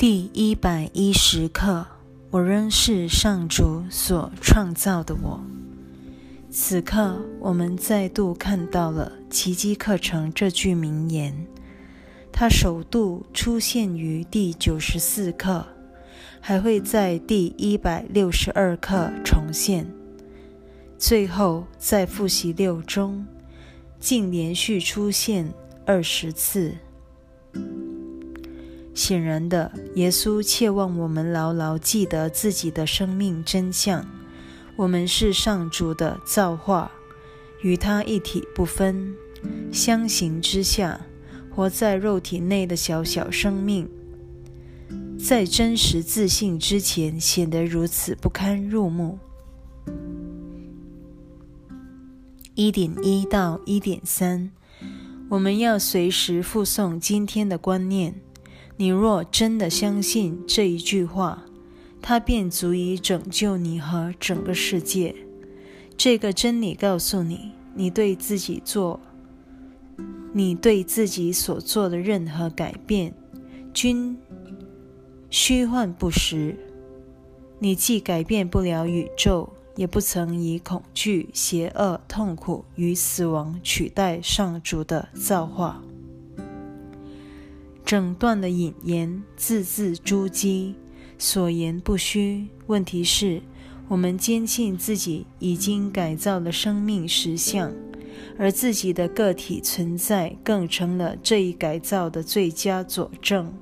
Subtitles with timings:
[0.00, 1.86] 第一百一十课，
[2.30, 5.44] 我仍是上主所创造的我。
[6.50, 11.46] 此刻，我们再度看到了“奇迹课程”这句名言，
[12.32, 15.66] 它首度出现于第九十四课，
[16.40, 19.86] 还会在第一百六十二课重现。
[20.96, 23.26] 最后，在复习六中，
[23.98, 25.52] 竟连续出现
[25.84, 26.74] 二十次。
[29.00, 34.06] 显然的，耶稣切望我们牢牢记得自己的生命真相：
[34.76, 36.92] 我们是上主的造化，
[37.62, 39.14] 与他一体不分。
[39.72, 41.00] 相形之下，
[41.48, 43.88] 活在肉体内的小小生命，
[45.18, 49.18] 在真实自信之前，显得如此不堪入目。
[52.54, 54.50] 一点一到一点三，
[55.30, 58.20] 我们要随时附送今天的观念。
[58.80, 61.44] 你若真的相信这一句话，
[62.00, 65.14] 它便足以拯救你和整个世界。
[65.98, 68.98] 这个真理告诉你，你对自己做，
[70.32, 73.12] 你对自己所做的任何改变，
[73.74, 74.16] 均
[75.28, 76.56] 虚幻不实。
[77.58, 85.82] 你既改变不了宇宙，也不曾以恐惧、邪恶、痛苦与死亡取代上主的造化。
[87.90, 90.74] 整段的引言字字珠玑，
[91.18, 92.46] 所言不虚。
[92.68, 93.42] 问题是，
[93.88, 97.72] 我们坚信自己已经改造了生命实相，
[98.38, 103.52] 而自己的个体存在更成了这一改造的最佳佐证。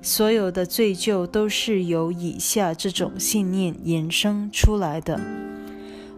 [0.00, 5.20] 所有的罪疚都是由以下这种信念衍生出来的。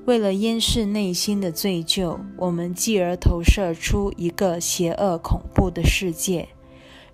[0.04, 6.50] 为了掩饰内心的罪疚，我们继而投射出一个邪恶恐怖的世界。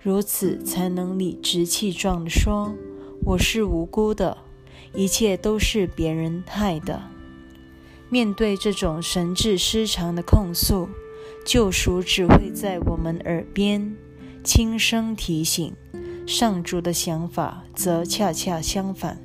[0.07, 2.73] 如此才能理直气壮地说
[3.27, 4.39] ：“我是无辜的，
[4.94, 7.11] 一切都是别人害的。”
[8.09, 10.89] 面对这种神志失常的控诉，
[11.44, 13.97] 救赎只会在我们耳边
[14.44, 15.72] 轻声提醒；
[16.25, 19.21] 上主的想法则恰恰相反。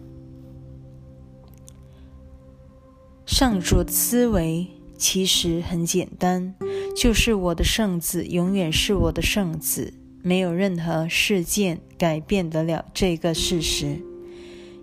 [3.27, 4.65] 上主的思维
[4.97, 6.55] 其实很简单，
[6.97, 9.93] 就是我的圣子永远是我的圣子。
[10.23, 14.01] 没有任何事件改变得了这个事实。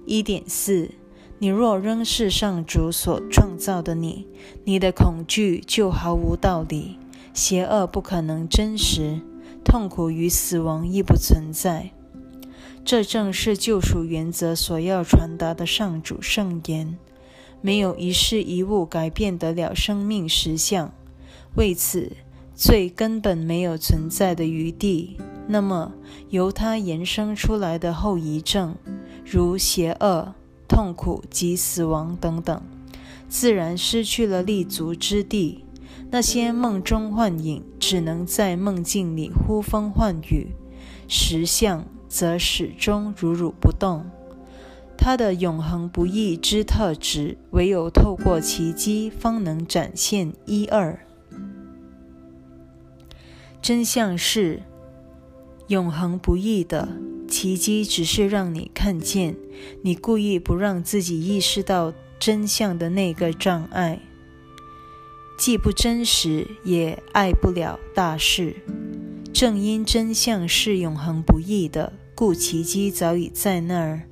[0.06, 0.90] 一点四，
[1.38, 4.26] 你若仍是上主所创造的你，
[4.64, 6.98] 你的恐惧就毫无道理，
[7.32, 9.20] 邪恶不可能真实，
[9.64, 11.90] 痛苦与死亡亦不存在。
[12.84, 16.96] 这正是救赎原则所要传达的上主圣言。
[17.60, 20.92] 没有一事一物改变得了生命实相，
[21.54, 22.12] 为此。
[22.60, 25.92] 最根本没有存在的余地，那么
[26.30, 28.74] 由它延伸出来的后遗症，
[29.24, 30.34] 如邪恶、
[30.66, 32.60] 痛苦及死亡等等，
[33.28, 35.62] 自然失去了立足之地。
[36.10, 40.48] 那些梦中幻影，只能在梦境里呼风唤雨；
[41.06, 44.04] 实相则始终如如不动。
[44.96, 50.98] 它的永恒不易之特质，唯有透过奇迹，方能展现一二。
[53.60, 54.62] 真相是
[55.66, 56.88] 永恒不易的
[57.28, 59.36] 奇迹，只是让你看见
[59.82, 64.00] 你故意不让自己意识到真相的那个障碍。
[65.38, 68.56] 既不真实，也爱不了大事。
[69.32, 74.02] 正因真相是永恒不易的，故奇迹早已在那儿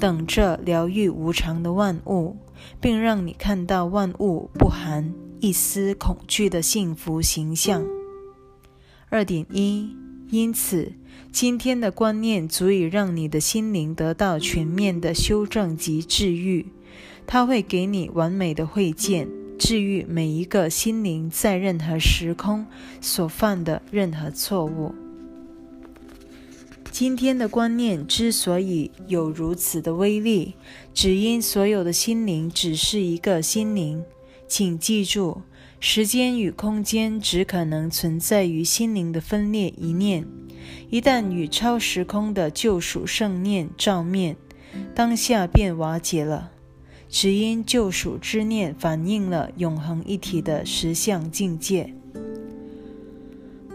[0.00, 2.36] 等着疗愈无常的万物，
[2.80, 7.84] 并让你看到万物不含一丝恐惧的幸福形象。
[9.12, 9.94] 二点一，
[10.30, 10.94] 因此，
[11.30, 16.68] 今天的观念足以让你的心灵得到全面的修正及治愈。
[17.26, 19.28] 它会给你完美的会见，
[19.58, 22.64] 治愈每一个心灵在任何时空
[23.02, 24.94] 所犯的任何错误。
[26.90, 30.54] 今天的观念之所以有如此的威力，
[30.94, 34.02] 只因所有的心灵只是一个心灵。
[34.48, 35.42] 请记住。
[35.84, 40.24] 时间与空间只可能存在于心灵的分裂一念，
[40.88, 44.36] 一旦与超时空的救赎圣念照面，
[44.94, 46.52] 当下便瓦解了。
[47.08, 51.92] 只因救赎之念反映了永恒一体的实相境界。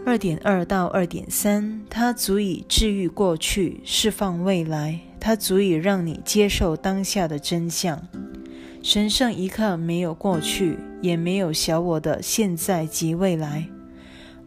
[0.06, 8.08] 二点二到二点三，它足以治愈过去，释放未来，它足以让你接受当下的真相。
[8.82, 13.68] 神圣一刻没有过去，也没有小我的现在及未来。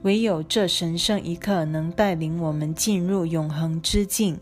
[0.03, 4.39] 唯有这神圣一刻能带领我们进入永恒之境，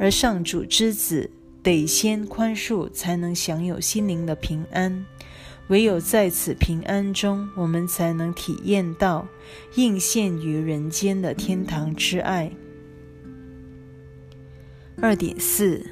[0.00, 1.30] 而上主之子
[1.62, 5.04] 得先宽恕，才能享有心灵的平安。
[5.68, 9.26] 唯有在此平安中，我们才能体验到
[9.76, 12.50] 应现于人间的天堂之爱。
[15.00, 15.84] 二点四，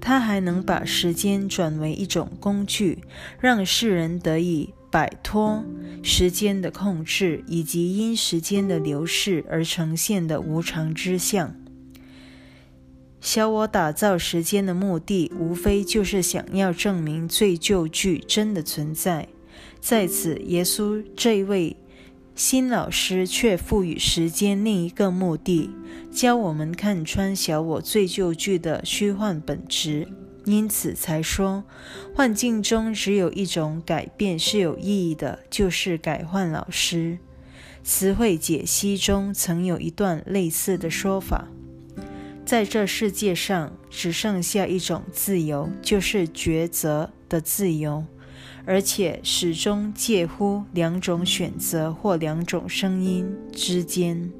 [0.00, 2.98] 它还能把时间转为一种工具，
[3.40, 4.72] 让世人得以。
[4.90, 5.64] 摆脱
[6.02, 11.54] 时间的控制，以及因时间的流逝而呈现的无常之相。
[13.20, 19.28] 小我打造时间的目的，无非就是想要证明罪疚剧真的存在。
[19.78, 21.76] 在此，耶稣这位
[22.34, 25.70] 新老师却赋予时间另一个目的，
[26.10, 30.08] 教我们看穿小我罪疚剧的虚幻本质。
[30.44, 31.64] 因此才说，
[32.14, 37.18] 幻境中只有一种改变是有意义的，就是改换老师。
[37.82, 41.48] 词汇解析中曾有一段类似的说法：
[42.44, 48.04] 在这世界上，只剩下一种自由，就是抉择的自由，
[48.66, 54.30] 而且始终介乎两种选择或两种声音之间。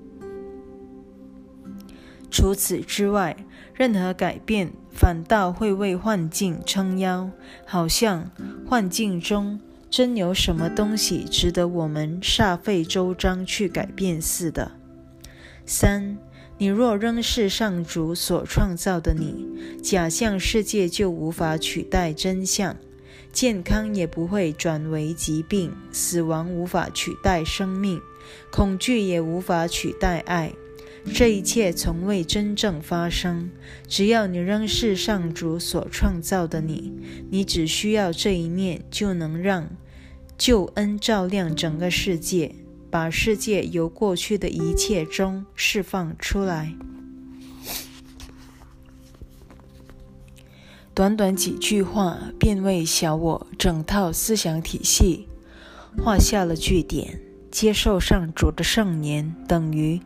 [2.31, 3.37] 除此之外，
[3.75, 4.71] 任何改变
[5.01, 7.31] 反倒会为幻境撑腰，
[7.65, 8.31] 好像
[8.69, 9.59] 幻境中
[9.89, 14.73] 真有什么东西值得我们煞费周章去改变似的。
[15.65, 16.19] 三，
[16.59, 19.49] 你若仍是上主所创造的你，
[19.83, 22.77] 假象世界就无法取代真相，
[23.33, 27.99] 健康也不会转为疾病，死亡无法取代生命，
[28.53, 30.53] 恐惧也无法取代爱。
[31.15, 33.51] 这一切从未真正发生。
[33.89, 36.93] 只要你仍是上主所创造的你，
[37.31, 39.69] 你只需要这一念，就能让
[40.39, 42.55] 救恩照亮整个世界，
[42.91, 46.75] 把世界由过去的一切中释放出来。
[50.93, 55.29] 短短几句话，便为小我整套思想体系
[55.97, 57.21] 画下了句点。
[57.51, 60.01] 接受上主的圣言，等于。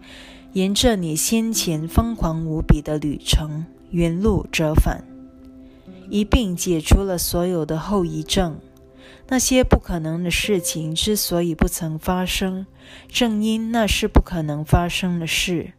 [0.55, 5.05] 沿着你先前疯狂无比的旅程原路折返，
[6.09, 8.61] 一并解除了所有的后遗症。
[9.27, 12.67] 那些不可能的事情之所以不曾发生，
[13.09, 15.73] 正因那是不可能发生的事。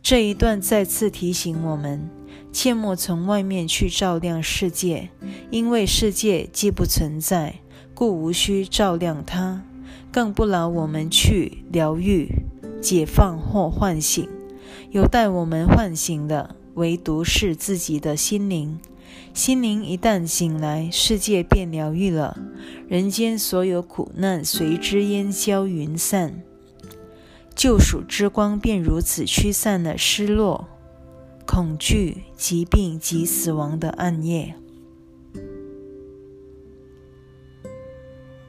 [0.00, 2.08] 这一段再次提醒我们，
[2.52, 5.10] 切莫从外面去照亮世界，
[5.50, 7.56] 因为世界既不存在，
[7.94, 9.64] 故无需照亮它，
[10.12, 12.28] 更不劳我们去疗愈。
[12.84, 14.28] 解放或唤醒，
[14.90, 18.78] 有待我们唤醒的，唯独是自己的心灵。
[19.32, 22.36] 心灵一旦醒来，世界便疗愈了，
[22.86, 26.42] 人间所有苦难随之烟消云散，
[27.54, 30.68] 救赎之光便如此驱散了失落、
[31.46, 34.56] 恐惧、疾病及死亡的暗夜。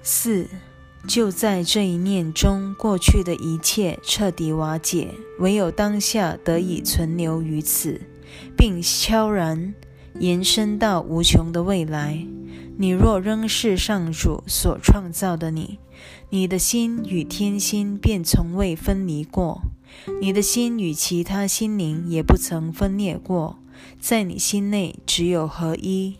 [0.03, 0.49] 四。
[1.07, 8.01] 就在这一念中，过去的一切彻底瓦解，唯有当下得以存留于此，
[8.57, 9.73] 并悄然
[10.19, 12.25] 延伸到无穷的未来。
[12.77, 15.79] 你若仍是上主所创造的你，
[16.31, 19.61] 你的心与天心便从未分离过，
[20.19, 23.59] 你的心与其他心灵也不曾分裂过，
[23.99, 26.15] 在你心内只有合一。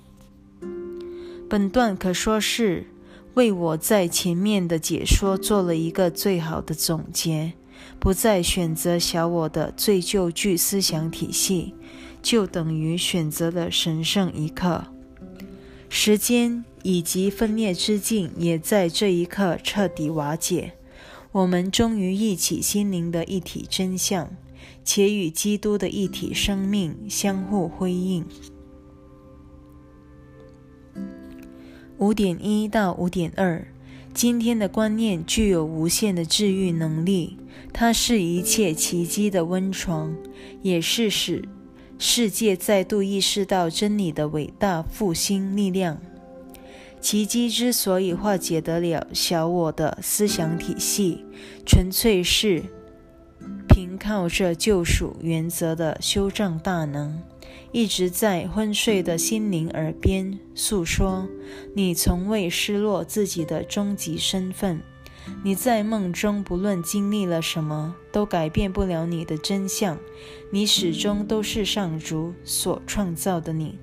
[1.50, 2.88] 本段可说是。
[3.36, 7.54] 为我在前面的解说做了一个最好的总结，
[8.00, 11.74] 不再选择小我的最旧句思想体系，
[12.22, 14.86] 就等于选择了神圣一刻。
[15.90, 20.74] 时间以及分裂之境也在这一刻彻底瓦解，
[21.34, 24.30] 我们终于一起心灵的一体真相，
[24.86, 28.26] 且与基督的一体生命相互辉映。
[31.98, 33.66] 五点一到五点二，
[34.14, 37.38] 今天的观念具有无限的治愈能力，
[37.72, 40.14] 它是一切奇迹的温床，
[40.62, 41.48] 也是使
[41.98, 45.98] 世界再度意识到真理的伟大复兴力量。
[47.00, 51.24] 奇迹之所以化解得了小我的思想体系，
[51.66, 52.64] 纯粹是
[53.70, 57.22] 凭靠着救赎原则的修正大能。
[57.76, 61.28] 一直在昏睡的心灵耳边诉说：
[61.74, 64.80] 你从未失落自己的终极身份。
[65.44, 69.98] 你在梦中不论经历了什么，都改变不了你的真相。
[70.54, 73.78] 你始终都是上主所创造的你。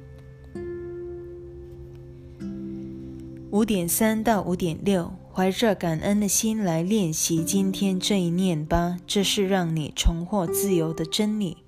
[3.51, 8.97] 五点三到五点六，怀着感恩的心来练习今天这一念吧。
[9.07, 11.59] 这是让你重获自由的真理，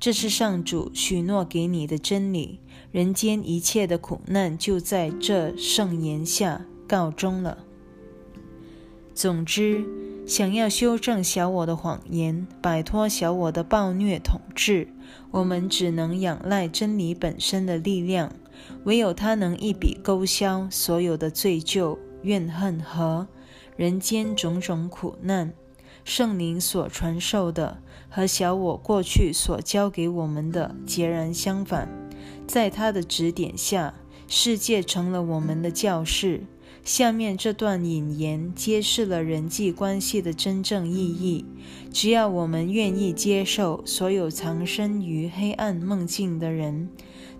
[0.00, 2.60] 这是上主许诺给你的真理。
[2.92, 7.58] 人间一切的苦难就在这圣言下告终了。
[9.14, 9.84] 总之，
[10.26, 14.88] 想要修正小我的谎言，摆脱小我的暴虐统治，
[15.32, 18.32] 我们只能仰赖真理本身的力量。
[18.84, 23.26] 唯有它能一笔勾销所有的罪疚、怨恨和
[23.76, 25.52] 人间种种苦难。
[26.08, 31.86] 圣灵所传授的和小我过去所教给我们的截然相反。
[32.46, 33.92] 在他的指点下，
[34.26, 36.44] 世界成了我们的教室。
[36.82, 41.44] 下面这段引言揭示了人际关系的真正意义。
[41.92, 46.88] 只要我们愿意接受，所有藏身于黑暗梦境的人，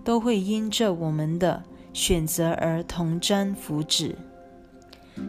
[0.03, 4.13] 都会因着我们的选择而同沾福祉。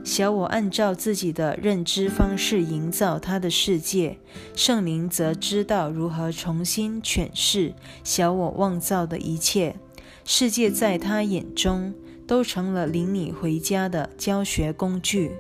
[0.04, 4.18] 小我按照自己的认知方式营造他的世界，
[4.54, 9.76] 圣灵则知道如何重新诠释小我妄造的一切。
[10.24, 11.92] 世界在他眼中
[12.26, 15.32] 都成了领你回家的教学工具。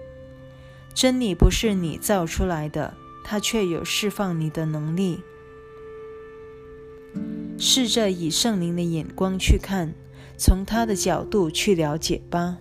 [0.92, 2.94] 真理不是你造出来的，
[3.24, 5.20] 它却有释放你的能力。
[7.56, 9.94] 试着以圣灵的眼光去看，
[10.36, 12.58] 从他的角度去了解吧。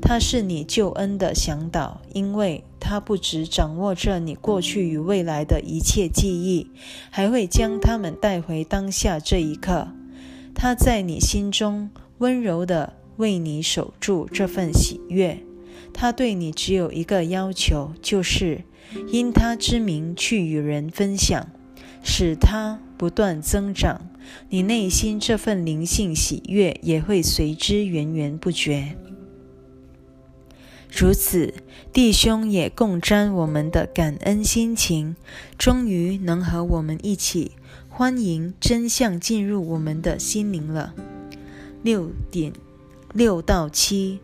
[0.00, 6.70] 他是你救恩的向导，因为他不只掌握着你过去与未来的一切记忆，
[7.10, 9.88] 还会将他们带回当下这一刻。
[10.54, 15.38] 他在你心中温柔地为你守住这份喜悦。
[15.92, 18.64] 他对你只有一个要求，就是
[19.12, 21.48] 因他之名去与人分享，
[22.02, 24.00] 使他不断增长。
[24.48, 28.96] 你内心这份灵性喜悦也会随之源源不绝。
[30.90, 31.54] 如此，
[31.92, 35.14] 弟兄也共沾我们的感恩心情，
[35.56, 37.52] 终于能和我们一起
[37.88, 40.94] 欢迎真相进入我们的心灵了。
[41.82, 42.52] 六点
[43.12, 44.18] 六到七，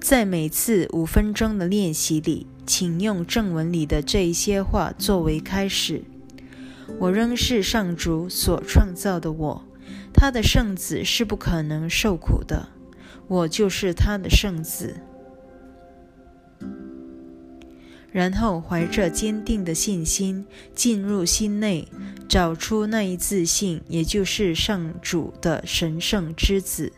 [0.00, 6.02] 在每次五分钟的练习里，请用正文里的这一些话作为开始。
[6.98, 9.64] 我仍是上主所创造的我，
[10.12, 12.68] 他的圣子是不可能受苦的，
[13.28, 15.00] 我就是他的圣子。
[18.12, 21.86] 然后怀着坚定的信心进入心内，
[22.28, 26.92] 找出那一自信，也就是上主的神圣之子。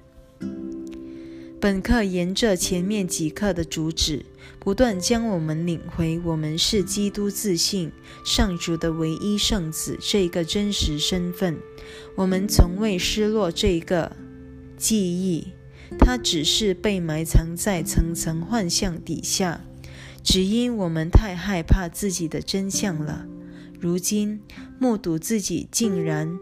[1.61, 4.27] 本课沿着前面几课的主旨，
[4.59, 7.93] 不断将我们领回我们是基督自信
[8.25, 11.57] 上主的唯一圣子这个真实身份。
[12.17, 14.17] 我们从未失落这个
[14.77, 15.53] 记忆，
[16.01, 19.61] 它只是被埋藏在层层幻象底下。
[20.23, 23.27] 只因我们太害怕自己的真相了，
[23.81, 24.41] 如今
[24.79, 26.39] 目睹自己竟然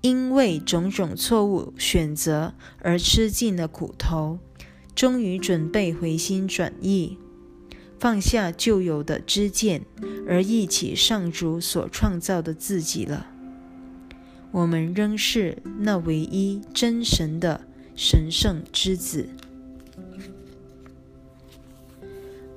[0.00, 4.38] 因为种种错误选择而吃尽了苦头，
[4.94, 7.18] 终于准备回心转意，
[7.98, 9.84] 放下旧有的知见，
[10.28, 13.26] 而忆起上主所创造的自己了。
[14.52, 17.62] 我们仍是那唯一真神的
[17.96, 19.28] 神圣之子。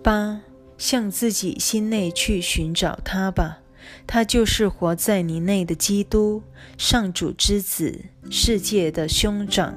[0.06, 0.42] 八，
[0.78, 3.62] 向自己心内去寻找他吧，
[4.06, 6.44] 他就是活在你内的基督，
[6.78, 9.76] 上主之子，世界的兄长。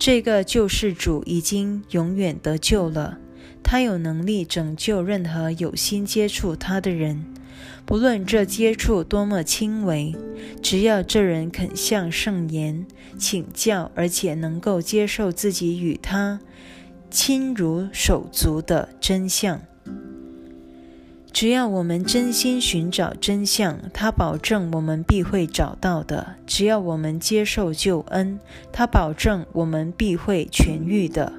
[0.00, 3.18] 这个救世主已经永远得救了，
[3.62, 7.24] 他有能力拯救任何有心接触他的人，
[7.86, 10.12] 不论这接触多么轻微，
[10.60, 12.84] 只要这人肯向圣言
[13.16, 16.40] 请教，而且能够接受自己与他。
[17.12, 19.60] 亲如手足的真相，
[21.30, 28.40] 只要我们真心寻找真相，他保证我们必会找到的；只要我们接受救恩，
[28.72, 31.34] 他保证我们必会痊愈的。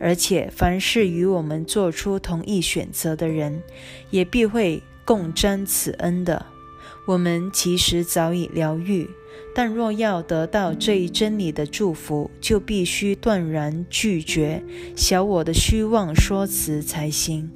[0.00, 3.60] 而且，凡是与我们做出同一选择的人，
[4.10, 6.46] 也必会共沾此恩的。
[7.04, 9.10] 我们其实早已疗愈。
[9.54, 14.62] 但若要得到这一真理的祝福，就必须断然拒绝
[14.94, 17.50] 小我的虚妄说辞才行。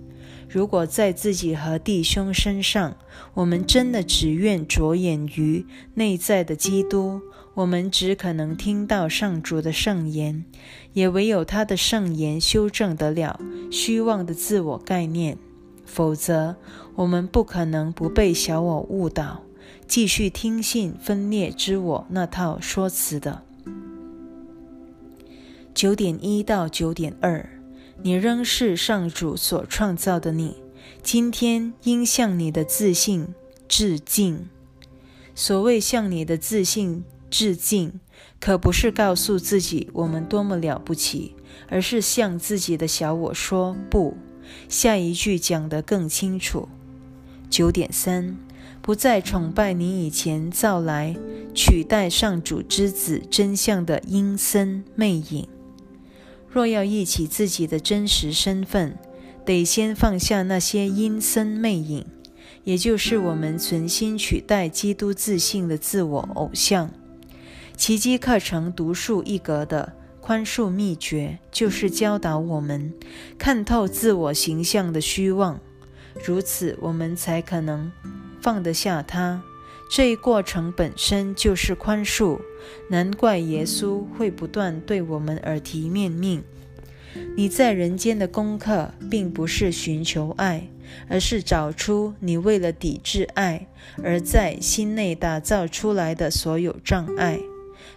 [0.49, 2.97] 如果在自己和弟兄身上，
[3.35, 7.21] 我们真的只愿着眼于内在的基督，
[7.55, 10.45] 我们只可能听到上主的圣言，
[10.93, 13.39] 也唯有他的圣言修正得了
[13.71, 15.39] 虚妄的自我概念，
[15.85, 16.57] 否则
[16.97, 19.45] 我们不可能不被小我误导。
[19.91, 23.43] 继续听信分裂之我那套说辞的。
[25.75, 27.51] 九点一到九点二，
[28.01, 30.59] 你仍是上主所创造的你。
[31.03, 33.35] 今天应向你的自信
[33.67, 34.49] 致敬。
[35.35, 37.99] 所谓向你的自信致敬，
[38.39, 41.35] 可不是告诉自己我们多么了不起，
[41.69, 44.17] 而是向自己的小我说不。
[44.69, 46.69] 下一句讲得更清楚。
[47.51, 48.37] 九点三，
[48.83, 51.17] 不再崇拜你以前造来
[51.55, 55.47] 取代上主之子真相的阴森魅影。
[56.49, 58.97] 若要忆起自己的真实身份，
[59.45, 62.05] 得先放下那些阴森魅影，
[62.65, 66.91] 也就是我们存心取代基督自信的自我偶像。
[67.77, 72.93] 奇迹课程独树一格的宽恕秘诀，就是教导我们
[73.39, 75.61] 看透自我形象的虚妄，
[76.25, 77.91] 如此我们才可能
[78.41, 79.43] 放得下它。
[79.91, 82.39] 这一过程本身就是宽恕，
[82.91, 86.45] 难怪耶稣会不断对我们耳提面命。
[87.37, 90.69] 你在人间的功课，并不是寻求爱，
[91.09, 93.67] 而是找出你为了抵制爱
[94.05, 97.41] 而在心内打造出来的所有障碍。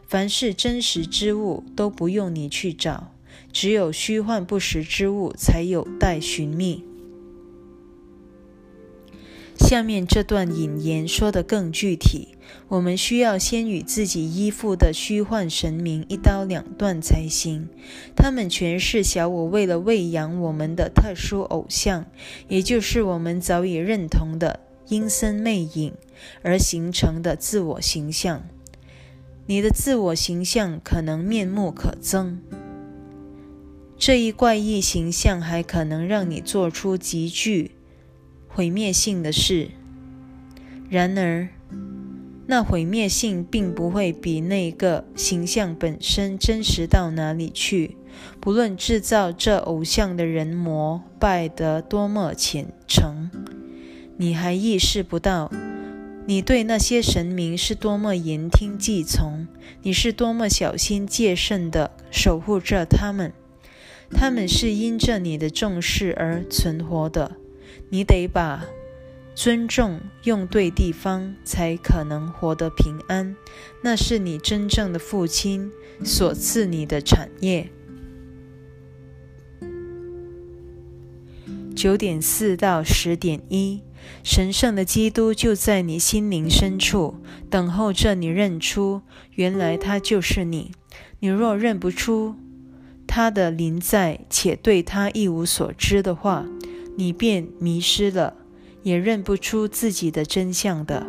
[0.08, 3.12] 凡是真实之物都不用你去找，
[3.52, 6.84] 只有虚幻不实之物才有待寻觅。
[9.64, 12.36] 下面这段引言说得更具体，
[12.68, 17.70] 我们需要先与自己依附的虚幻神明一刀两断才行。
[18.14, 22.06] 他们全是小我为了喂养我们的特殊偶像，
[22.50, 25.94] 也就是我们早已认同的阴森魅影
[26.42, 28.44] 而形成的自我形象。
[29.46, 32.40] 你的自我形象可能面目可憎，
[33.98, 37.72] 这一怪异形象还可能让你做出极具。
[38.56, 39.70] 毁灭性的事，
[40.88, 41.50] 然而，
[42.46, 47.98] 那毁灭性并不会比那个形象本身真实到哪里去。
[48.40, 53.32] 不论制造这偶像的人膜拜得多么虔诚，
[54.18, 55.52] 你还意识不到，
[56.28, 59.48] 你对那些神明是多么言听计从，
[59.82, 63.34] 你是多么小心戒慎地守护着他们。
[64.12, 67.38] 他们是因着你的重视而存活的。
[67.94, 68.66] 你得把
[69.36, 73.36] 尊重用对地方，才可能活得平安。
[73.84, 75.72] 那是你真正的父亲
[76.04, 77.70] 所赐你的产业。
[81.76, 83.84] 九点四到十点一，
[84.24, 89.04] 神圣的基督就在你心灵深处，等候着你认出，
[89.36, 90.72] 原来他就是你。
[91.20, 92.34] 你若认不出
[93.06, 96.48] 他的临在，且对他一无所知的话，
[96.96, 98.36] 你便迷失了，
[98.84, 101.08] 也认不出自己的真相的。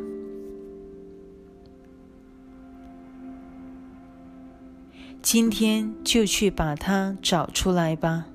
[5.20, 8.26] 今天就去把它找出来吧。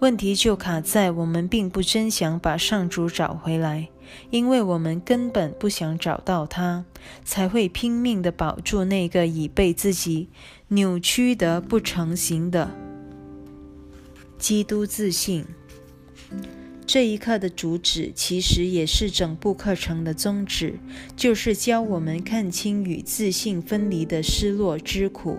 [0.00, 3.88] 问题就卡在我们并不真想把上主找回来，
[4.30, 6.84] 因为我们根本不想找到他，
[7.24, 10.28] 才会拼命的保住那个已被自己
[10.68, 12.68] 扭曲得不成形的
[14.38, 15.44] 基督自信。
[16.84, 20.74] 这一课的主旨，其实也是整部课程的宗旨，
[21.16, 25.38] 就是教我们看清与自信分离的失落之苦，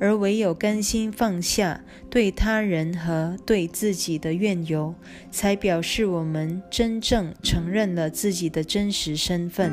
[0.00, 4.94] 而唯有甘心放下对他人和对自己的怨尤，
[5.30, 9.72] 才表示我们真正承认了自己的真实身份。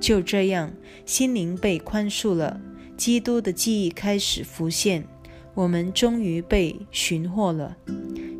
[0.00, 0.72] 就这样，
[1.04, 2.60] 心灵被宽恕了，
[2.96, 5.04] 基督的记忆开始浮现，
[5.54, 7.76] 我们终于被寻获了。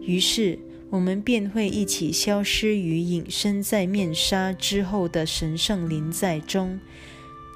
[0.00, 0.58] 于是。
[0.90, 6.78] 我们便会一起消失于隐身在面纱之后的神圣临在中。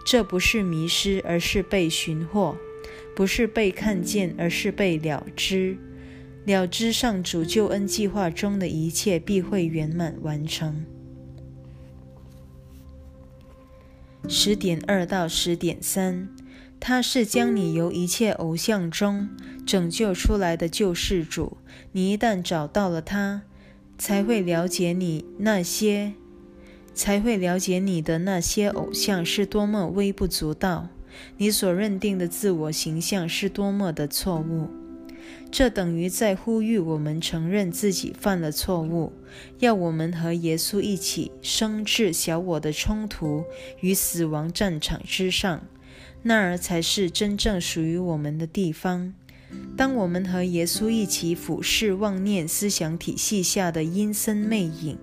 [0.05, 2.57] 这不是迷失，而是被寻获；
[3.15, 5.77] 不是被看见，而是被了知。
[6.47, 10.85] 了知上主救恩计划中的一切必会圆满完成。
[14.27, 16.29] 十点二到十点三，
[16.81, 19.29] 他是将你由一切偶像中
[19.67, 21.59] 拯救出来的救世主。
[21.93, 23.43] 你一旦找到了他，
[23.99, 26.15] 才会了解你那些，
[26.95, 30.89] 才会了解你的那些偶像是多么微不足道，
[31.37, 34.71] 你所认定的自我形象是多么的错误。
[35.51, 39.13] 这等于在呼吁我们承认自己犯了错误，
[39.59, 43.45] 要我们和耶稣一起升至小我的冲突
[43.81, 45.63] 与死亡战场之上，
[46.23, 49.15] 那儿才是真正属于我们的地方。
[49.77, 54.99] 当我们和耶稣一起俯视妄念思想体系下的阴森魅影，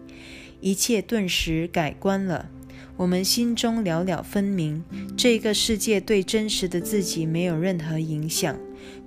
[0.61, 2.49] 一切顿时改观了。
[2.95, 4.83] 我们心中了了分明，
[5.15, 8.57] 这个世界对真实的自己没有任何影响。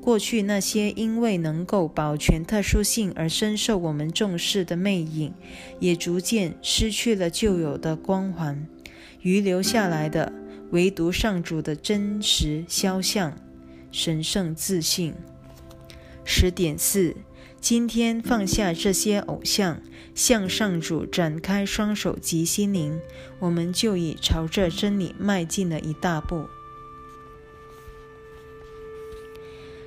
[0.01, 5.33] 过去那些因为能够保全特殊性而深受我们重视的魅影，
[5.81, 8.67] 也逐渐失去了旧有的光环。
[9.23, 10.33] 余留下来的，
[10.71, 13.37] 唯独上主的真实肖像，
[13.91, 15.15] 神圣自信。
[16.25, 17.17] 十点四，
[17.61, 19.83] 今天放下这些偶像，
[20.15, 23.01] 向上主展开双手及心灵，
[23.41, 26.47] 我们就已朝着真理迈进了一大步。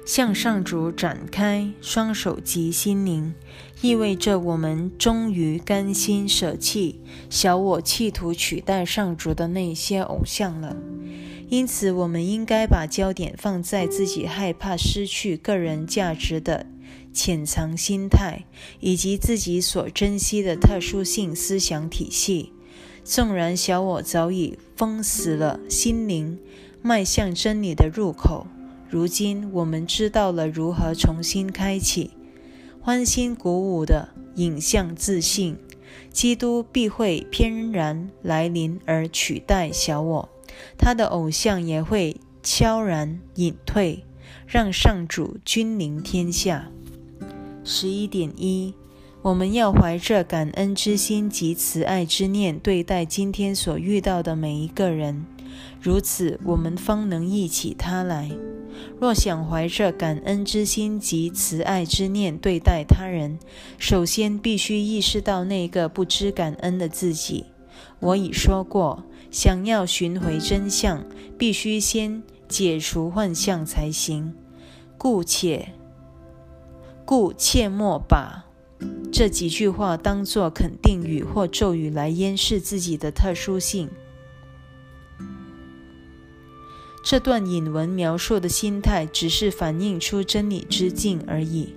[0.05, 3.33] 向上主展开双手及心灵，
[3.81, 10.75] 意味着我们终于甘心舍弃小我企图取代上主的那些偶像了。
[11.49, 16.65] 因此，我们应该把焦点放在自己害怕失去个人价值的
[17.13, 18.45] 潜藏心态，
[18.79, 22.51] 以及自己所珍惜的特殊性思想体系。
[23.03, 26.39] 纵然小我早已封死了心灵
[26.81, 28.47] 迈向真理的入口。
[28.93, 32.11] 如今我们知道了如何重新开启，
[32.79, 35.57] 欢欣鼓舞的影像自信，
[36.11, 40.29] 基督必会翩然来临而取代小我，
[40.77, 44.05] 他的偶像也会悄然隐退，
[44.45, 46.69] 让上主君临天下。
[47.63, 48.75] 十一点一，
[49.23, 55.25] 我们要怀着感恩之心及慈爱之念对待今天所遇到的每一个人，
[55.81, 58.31] 如此我们方能忆起他来。
[58.99, 63.37] 若想怀着感恩之心及慈爱之念对待他人，
[63.77, 67.45] 首先必须意识到那个不知感恩的自己。
[67.99, 71.05] 我已说过，想要寻回真相，
[71.37, 74.33] 必须先解除幻象才行。
[74.97, 75.73] 故且，
[77.05, 78.45] 故切莫把
[79.11, 83.89] 这几句话当作肯定语或咒语来掩饰自己的特殊性。
[87.03, 91.75] 这段引文描述的心态，只是反映出真理之境而已。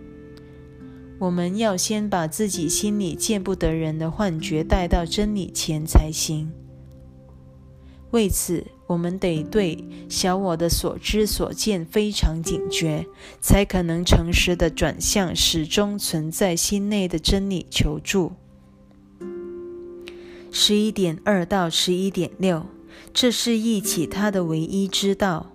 [1.18, 6.52] 我们要先把自己心里见不得人的幻觉带到真理前才行。
[8.12, 13.04] 为此，我们得对小我的所知所见非常警觉，
[13.40, 18.32] 才可能诚实的转向始终存在心内的真理求助。
[20.52, 22.64] 十一点二到十一点六。
[23.12, 25.52] 这是忆起他的唯一之道。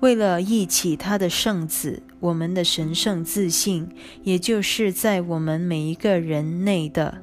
[0.00, 3.88] 为了忆起他的圣子，我们的神圣自信，
[4.22, 7.22] 也就是在我们每一个人内的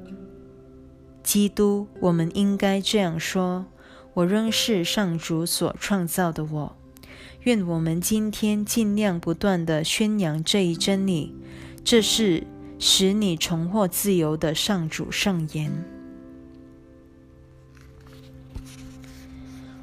[1.24, 3.66] 基督，我们应该这样说
[4.14, 6.78] ：“我仍是上主所创造的我。”
[7.44, 11.34] 愿我们今天尽量不断地宣扬这一真理。
[11.84, 12.44] 这是
[12.78, 15.97] 使你重获自由的上主圣言。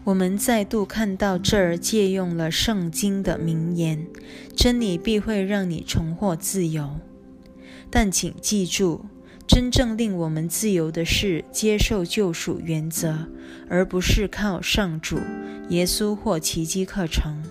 [0.04, 4.06] 我们再度看到这儿借用了圣经的名言
[4.54, 7.00] ：“真理必会让你重获自由。”
[7.90, 9.06] 但请记住，
[9.46, 13.28] 真正令我们自由的是接受救赎原则，
[13.68, 15.18] 而不是靠上主、
[15.70, 17.42] 耶稣或奇迹课程。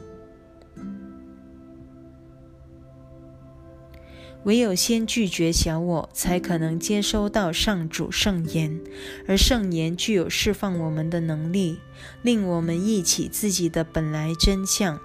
[4.46, 8.80] 唯有先拒绝小我，才可能接收到上主圣言，
[9.26, 11.78] 而圣言具有释放我们的能力，
[12.22, 15.00] 令我们忆起自己的本来真相。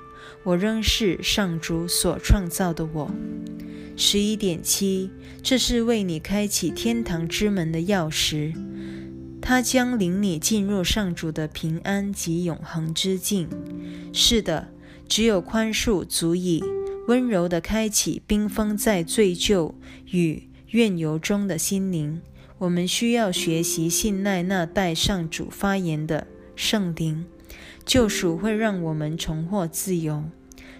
[0.44, 3.10] 我仍是上主所创造的我。
[3.96, 5.10] 十一点七，
[5.42, 8.54] 这是为你开启天堂之门的钥匙，
[9.40, 13.48] 它将领你进入上主的平安及永恒之境。
[14.12, 14.68] 是的，
[15.08, 16.62] 只有宽恕足以。
[17.08, 19.72] 温柔地开启冰封在罪疚
[20.10, 22.20] 与怨尤中的心灵。
[22.58, 27.24] 我们需要学习信赖那代上主发言的圣灵。
[27.86, 30.24] 救赎会让我们重获自由。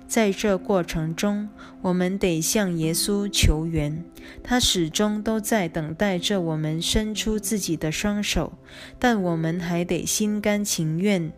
[0.06, 1.48] 在这过程中，
[1.80, 4.04] 我们得向耶稣求援。
[4.42, 8.58] 他始终都在等待着我们伸出自己的双手，
[8.98, 11.32] 但我们还得心甘情愿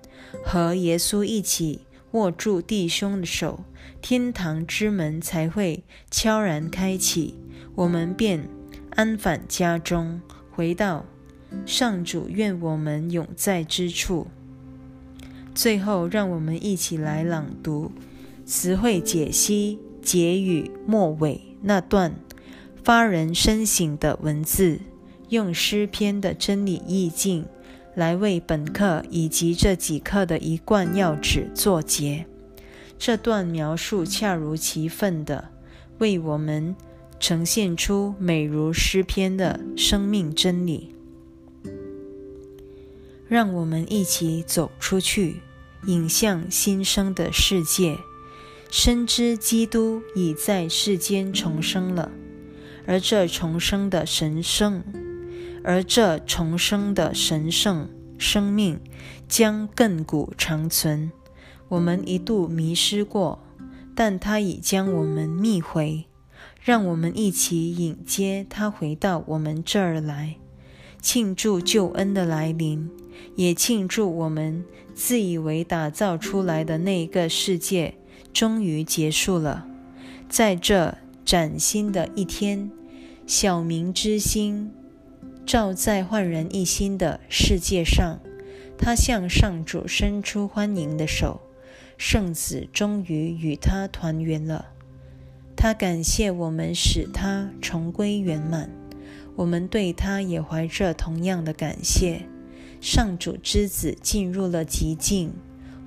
[0.45, 3.65] 和耶稣一起握住弟兄的手。
[4.03, 7.35] 天堂之门才会悄然开启，
[7.75, 8.49] 我们便
[8.91, 10.21] 安返家中，
[10.51, 11.05] 回到
[11.67, 14.29] 上主愿我们永在之处。
[15.55, 17.93] 最后，让我们一起来朗读
[18.47, 22.15] 词汇解析结语末尾那段
[22.83, 24.81] 发人深省的文字，
[25.29, 27.45] 用诗篇的真理意境
[27.95, 32.27] 来为本课以及这几课的一贯要旨作结。
[32.99, 35.49] 这段描述恰如其分地
[35.99, 36.77] 为我们
[37.19, 40.95] 呈现出美如诗篇的生命真理。
[43.29, 45.37] 让我们一起走出去，
[45.87, 47.97] 影向新生的世界，
[48.71, 52.11] 深知基督已在世间重生了，
[52.87, 54.83] 而这重生的神圣，
[55.65, 58.81] 而这重生的神圣生命
[59.29, 61.11] 将亘古长存。
[61.69, 63.39] 我们一度迷失过，
[63.95, 66.07] 但他已将我们觅回。
[66.63, 70.37] 让我们一起迎接他回到我们这儿来，
[71.01, 72.91] 庆祝救恩的来临，
[73.35, 74.63] 也庆祝我们
[74.95, 77.95] 自以为打造出来的那个世界
[78.33, 79.67] 终于结束了。
[80.29, 82.71] 在这崭新的一天，
[83.27, 84.71] 小明之心
[85.51, 88.21] 照在焕然一新的世界上，
[88.79, 91.41] 他向上主伸出欢迎的手，
[91.99, 94.67] 圣子终于与他团圆了。
[95.57, 98.71] 他感谢我们，使他重归圆满。
[99.35, 102.27] 我们对他也怀着同样的感谢。
[102.81, 105.33] 上主之子进入了极境，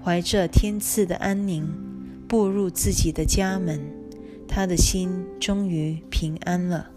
[0.04, 1.66] 怀着天赐的安宁，
[2.28, 3.80] 步入自己的家门。
[4.46, 6.90] 他的心终于平安了。